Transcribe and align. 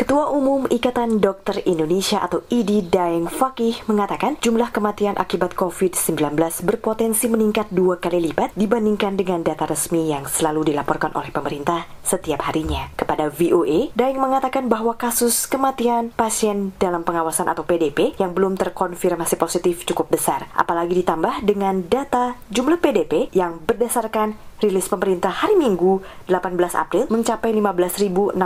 Ketua 0.00 0.32
Umum 0.32 0.64
Ikatan 0.72 1.20
Dokter 1.20 1.60
Indonesia 1.68 2.24
atau 2.24 2.40
IDI 2.48 2.88
Daeng 2.88 3.28
Fakih 3.28 3.84
mengatakan 3.84 4.40
jumlah 4.40 4.72
kematian 4.72 5.12
akibat 5.20 5.52
COVID-19 5.52 6.40
berpotensi 6.64 7.28
meningkat 7.28 7.68
dua 7.68 8.00
kali 8.00 8.32
lipat 8.32 8.56
dibandingkan 8.56 9.20
dengan 9.20 9.44
data 9.44 9.68
resmi 9.68 10.08
yang 10.08 10.24
selalu 10.24 10.72
dilaporkan 10.72 11.12
oleh 11.12 11.28
pemerintah 11.28 11.84
setiap 12.00 12.48
harinya. 12.48 12.88
Kepada 12.96 13.28
VOA, 13.28 13.92
Daeng 13.92 14.16
mengatakan 14.16 14.72
bahwa 14.72 14.96
kasus 14.96 15.44
kematian 15.44 16.16
pasien 16.16 16.72
dalam 16.80 17.04
pengawasan 17.04 17.52
atau 17.52 17.68
PDP 17.68 18.16
yang 18.16 18.32
belum 18.32 18.56
terkonfirmasi 18.56 19.36
positif 19.36 19.84
cukup 19.84 20.16
besar, 20.16 20.48
apalagi 20.56 20.96
ditambah 20.96 21.44
dengan 21.44 21.84
data 21.84 22.40
jumlah 22.48 22.80
PDP 22.80 23.28
yang 23.36 23.60
berdasarkan 23.68 24.48
rilis 24.60 24.86
pemerintah 24.86 25.32
hari 25.32 25.56
Minggu 25.56 26.04
18 26.28 26.56
April 26.76 27.08
mencapai 27.08 27.50
15.646 27.56 28.36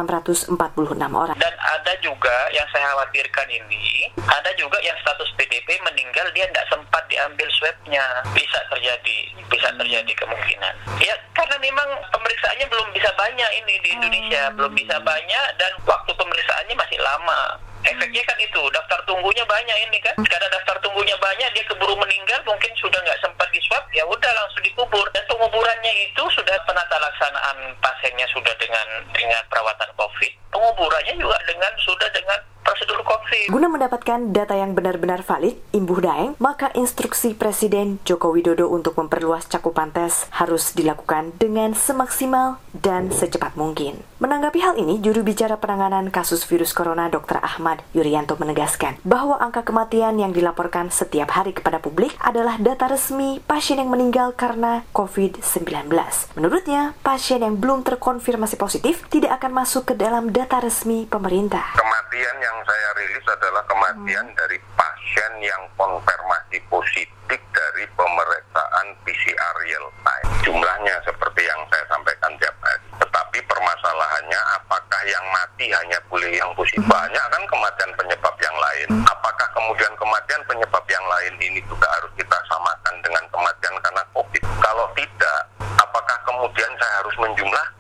orang. 1.10 1.36
Dan 1.36 1.54
ada 1.58 1.92
juga 2.00 2.34
yang 2.54 2.64
saya 2.70 2.86
khawatirkan 2.94 3.48
ini, 3.50 4.08
ada 4.22 4.50
juga 4.54 4.79
yang 4.80 4.94
status 5.03 5.29
PDP 5.34 5.75
meninggal 5.82 6.30
dia 6.32 6.46
tidak 6.48 6.66
sempat 6.70 7.03
diambil 7.11 7.50
swabnya. 7.58 8.04
Bisa 8.30 8.58
terjadi, 8.70 9.18
bisa 9.50 9.68
terjadi 9.75 10.12
kemungkinan. 10.14 10.75
Ya 11.03 11.14
karena 11.34 11.58
memang 11.58 11.89
pemeriksaannya 12.14 12.67
belum 12.70 12.89
bisa 12.94 13.11
banyak 13.18 13.50
ini 13.64 13.75
di 13.82 13.89
Indonesia, 13.98 14.54
belum 14.54 14.72
bisa 14.72 14.96
banyak 15.03 15.46
dan 15.58 15.72
waktu 15.82 16.11
pemeriksaannya 16.14 16.75
masih 16.78 16.98
lama 17.03 17.58
efeknya 17.84 18.22
kan 18.25 18.39
itu 18.40 18.62
daftar 18.72 18.96
tunggunya 19.04 19.44
banyak 19.44 19.76
ini 19.89 19.98
kan 20.00 20.17
karena 20.25 20.48
daftar 20.48 20.76
tunggunya 20.81 21.17
banyak 21.20 21.48
dia 21.53 21.64
keburu 21.68 21.94
meninggal 22.00 22.40
mungkin 22.48 22.72
sudah 22.81 22.96
nggak 23.04 23.20
sempat 23.20 23.48
swab 23.74 23.90
ya 23.90 24.06
udah 24.06 24.32
langsung 24.38 24.62
dikubur 24.62 25.02
dan 25.10 25.26
penguburannya 25.26 25.92
itu 26.06 26.22
sudah 26.30 26.54
penata 26.62 26.94
laksanaan 26.94 27.74
pasiennya 27.82 28.22
sudah 28.30 28.54
dengan 28.62 28.86
dengan 29.10 29.42
perawatan 29.50 29.90
covid 29.98 30.30
penguburannya 30.54 31.18
juga 31.18 31.34
dengan 31.50 31.74
sudah 31.82 32.06
dengan. 32.14 32.23
Guna 33.44 33.69
mendapatkan 33.69 34.33
data 34.33 34.56
yang 34.56 34.72
benar-benar 34.72 35.20
valid, 35.20 35.61
Imbuh 35.77 36.00
Daeng, 36.00 36.33
maka 36.41 36.73
instruksi 36.73 37.37
Presiden 37.37 38.00
Joko 38.09 38.33
Widodo 38.33 38.73
untuk 38.73 38.97
memperluas 38.97 39.45
cakupan 39.53 39.92
tes 39.92 40.25
harus 40.33 40.73
dilakukan 40.73 41.37
dengan 41.37 41.77
semaksimal 41.77 42.56
dan 42.72 43.12
secepat 43.12 43.53
mungkin. 43.53 44.00
Menanggapi 44.17 44.65
hal 44.65 44.81
ini, 44.81 44.97
juru 44.97 45.20
bicara 45.20 45.61
penanganan 45.61 46.09
kasus 46.09 46.48
virus 46.48 46.72
corona 46.72 47.12
Dr. 47.12 47.37
Ahmad 47.45 47.84
Yuryanto 47.92 48.41
menegaskan 48.41 48.97
bahwa 49.05 49.37
angka 49.37 49.61
kematian 49.61 50.17
yang 50.17 50.33
dilaporkan 50.33 50.89
setiap 50.89 51.37
hari 51.37 51.53
kepada 51.53 51.84
publik 51.84 52.17
adalah 52.25 52.56
data 52.56 52.89
resmi 52.89 53.45
pasien 53.45 53.77
yang 53.77 53.92
meninggal 53.92 54.33
karena 54.33 54.89
COVID-19. 54.97 55.92
Menurutnya, 56.41 56.97
pasien 57.05 57.45
yang 57.45 57.61
belum 57.61 57.84
terkonfirmasi 57.84 58.56
positif 58.56 59.05
tidak 59.12 59.37
akan 59.37 59.53
masuk 59.53 59.92
ke 59.92 59.95
dalam 60.00 60.33
data 60.33 60.65
resmi 60.65 61.05
pemerintah. 61.05 61.94
Kematian 62.15 62.47
yang 62.47 62.59
saya 62.62 62.89
rilis 62.95 63.27
adalah 63.27 63.59
kematian 63.67 64.23
hmm. 64.31 64.39
dari 64.39 64.55
pasien 64.79 65.33
yang 65.43 65.59
konfirmasi 65.75 66.62
positif 66.71 67.43
dari 67.51 67.84
pemeriksaan 67.91 68.87
PCR 69.03 69.55
real 69.59 69.83
time. 70.06 70.31
Jumlahnya 70.47 70.95
seperti 71.03 71.43
yang 71.43 71.59
saya 71.75 71.83
sampaikan 71.91 72.31
tiap 72.39 72.55
hari. 72.62 72.87
Tetapi 73.03 73.39
permasalahannya 73.51 74.41
apakah 74.62 75.03
yang 75.11 75.27
mati 75.34 75.67
hanya 75.75 75.98
boleh 76.06 76.31
yang 76.39 76.55
positif? 76.55 76.87
Banyak 76.87 77.27
kan 77.34 77.43
kematian 77.51 77.91
penyebab 77.98 78.34
yang 78.39 78.56
lain. 78.62 78.89
Apakah 79.11 79.49
kemudian 79.51 79.91
kematian 79.99 80.43
penyebab 80.47 80.87
yang 80.87 81.06
lain 81.11 81.34
ini 81.43 81.59
juga 81.67 81.91
harus 81.99 82.15
kita 82.15 82.39
samakan 82.47 82.95
dengan 83.03 83.27
kematian 83.34 83.75
karena 83.83 84.03
COVID? 84.15 84.43
Kalau 84.62 84.87
tidak, 84.95 85.51
apakah 85.83 86.19
kemudian 86.23 86.71
saya 86.78 86.95
harus 87.03 87.17
menjumlahkan? 87.19 87.73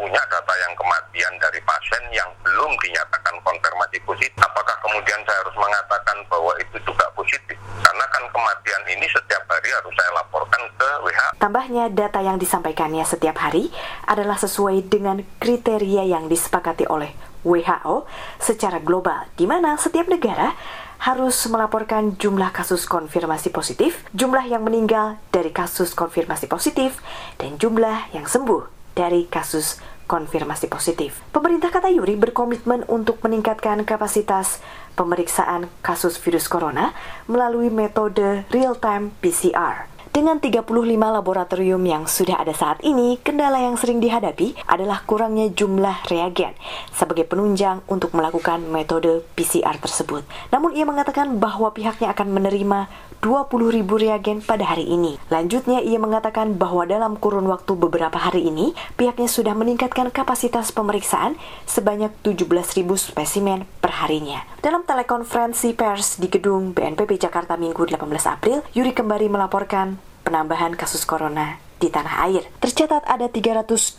Punya 0.00 0.24
data 0.32 0.54
yang 0.64 0.72
kematian 0.80 1.32
dari 1.36 1.60
pasien 1.60 2.00
yang 2.08 2.24
belum 2.40 2.72
dinyatakan 2.80 3.36
konfirmasi 3.44 4.00
positif. 4.08 4.40
Apakah 4.40 4.72
kemudian 4.80 5.20
saya 5.28 5.44
harus 5.44 5.52
mengatakan 5.60 6.16
bahwa 6.32 6.56
itu 6.56 6.80
juga 6.88 7.04
positif? 7.12 7.52
Karena 7.84 8.04
kan 8.08 8.24
kematian 8.32 8.82
ini 8.96 9.04
setiap 9.12 9.44
hari 9.44 9.68
harus 9.68 9.92
saya 9.92 10.10
laporkan 10.16 10.62
ke 10.80 10.88
WHO. 11.04 11.28
Tambahnya, 11.36 11.84
data 11.92 12.24
yang 12.24 12.40
disampaikannya 12.40 13.04
setiap 13.04 13.44
hari 13.44 13.68
adalah 14.08 14.40
sesuai 14.40 14.88
dengan 14.88 15.20
kriteria 15.36 16.08
yang 16.08 16.32
disepakati 16.32 16.88
oleh 16.88 17.12
WHO 17.44 18.08
secara 18.40 18.80
global, 18.80 19.28
di 19.36 19.44
mana 19.44 19.76
setiap 19.76 20.08
negara 20.08 20.56
harus 21.04 21.36
melaporkan 21.52 22.16
jumlah 22.16 22.56
kasus 22.56 22.88
konfirmasi 22.88 23.52
positif, 23.52 24.00
jumlah 24.16 24.48
yang 24.48 24.64
meninggal 24.64 25.20
dari 25.28 25.52
kasus 25.52 25.92
konfirmasi 25.92 26.48
positif, 26.48 27.04
dan 27.36 27.60
jumlah 27.60 28.16
yang 28.16 28.24
sembuh 28.24 28.79
dari 29.00 29.24
kasus 29.24 29.80
konfirmasi 30.04 30.68
positif. 30.68 31.24
Pemerintah 31.32 31.72
kata 31.72 31.88
Yuri 31.88 32.20
berkomitmen 32.20 32.84
untuk 32.90 33.24
meningkatkan 33.24 33.88
kapasitas 33.88 34.60
pemeriksaan 34.98 35.72
kasus 35.80 36.18
virus 36.18 36.50
corona 36.50 36.92
melalui 37.30 37.72
metode 37.72 38.44
real-time 38.52 39.14
PCR. 39.24 39.89
Dengan 40.20 40.36
35 40.36 40.68
laboratorium 41.00 41.80
yang 41.80 42.04
sudah 42.04 42.44
ada 42.44 42.52
saat 42.52 42.84
ini, 42.84 43.16
kendala 43.24 43.56
yang 43.56 43.80
sering 43.80 44.04
dihadapi 44.04 44.52
adalah 44.68 45.00
kurangnya 45.08 45.48
jumlah 45.48 46.12
reagen 46.12 46.52
sebagai 46.92 47.24
penunjang 47.24 47.80
untuk 47.88 48.12
melakukan 48.12 48.60
metode 48.68 49.24
PCR 49.32 49.80
tersebut. 49.80 50.20
Namun 50.52 50.76
ia 50.76 50.84
mengatakan 50.84 51.40
bahwa 51.40 51.72
pihaknya 51.72 52.12
akan 52.12 52.36
menerima 52.36 52.92
20 53.24 53.72
ribu 53.72 53.96
reagen 53.96 54.44
pada 54.44 54.68
hari 54.68 54.92
ini. 54.92 55.16
Lanjutnya 55.32 55.80
ia 55.80 55.96
mengatakan 55.96 56.52
bahwa 56.60 56.84
dalam 56.84 57.16
kurun 57.16 57.48
waktu 57.48 57.72
beberapa 57.80 58.20
hari 58.20 58.44
ini, 58.44 58.76
pihaknya 59.00 59.24
sudah 59.24 59.56
meningkatkan 59.56 60.12
kapasitas 60.12 60.68
pemeriksaan 60.68 61.40
sebanyak 61.64 62.12
17 62.28 62.44
ribu 62.76 63.00
spesimen 63.00 63.64
per 63.80 64.04
harinya. 64.04 64.44
Dalam 64.60 64.84
telekonferensi 64.84 65.72
pers 65.72 66.20
di 66.20 66.28
gedung 66.28 66.76
BNPB 66.76 67.16
Jakarta 67.16 67.56
Minggu 67.56 67.88
18 67.88 68.04
April, 68.28 68.60
Yuri 68.76 68.92
kembali 68.92 69.32
melaporkan 69.32 70.09
penambahan 70.30 70.78
kasus 70.78 71.02
corona 71.02 71.58
di 71.82 71.90
tanah 71.90 72.30
air. 72.30 72.46
Tercatat 72.62 73.02
ada 73.02 73.26
327 73.26 73.98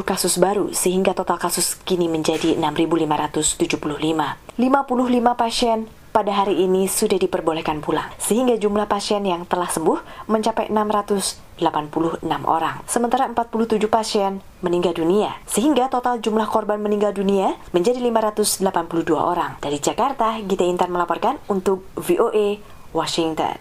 kasus 0.00 0.40
baru 0.40 0.72
sehingga 0.72 1.12
total 1.12 1.36
kasus 1.36 1.76
kini 1.84 2.08
menjadi 2.08 2.56
6.575. 2.56 3.68
55 4.56 5.36
pasien 5.36 5.84
pada 6.08 6.32
hari 6.32 6.64
ini 6.64 6.88
sudah 6.88 7.20
diperbolehkan 7.20 7.84
pulang, 7.84 8.08
sehingga 8.18 8.58
jumlah 8.58 8.90
pasien 8.90 9.22
yang 9.22 9.46
telah 9.46 9.70
sembuh 9.70 10.26
mencapai 10.26 10.66
686 10.66 11.62
orang. 12.42 12.82
Sementara 12.90 13.28
47 13.30 13.86
pasien 13.86 14.42
meninggal 14.64 14.98
dunia, 14.98 15.36
sehingga 15.46 15.86
total 15.86 16.18
jumlah 16.18 16.48
korban 16.50 16.82
meninggal 16.82 17.14
dunia 17.14 17.54
menjadi 17.70 18.02
582 18.02 19.14
orang. 19.14 19.60
Dari 19.62 19.78
Jakarta, 19.78 20.42
Gita 20.42 20.66
Intan 20.66 20.90
melaporkan 20.90 21.38
untuk 21.46 21.86
VOA 21.94 22.58
Washington. 22.90 23.54